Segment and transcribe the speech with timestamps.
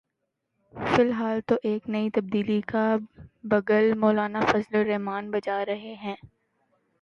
[0.73, 2.85] فی الحال تو ایک نئی تبدیلی کا
[3.43, 6.15] بگل مولانا فضل الرحمان بجا رہے ہیں۔